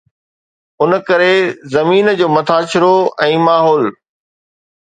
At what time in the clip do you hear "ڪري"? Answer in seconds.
1.09-1.33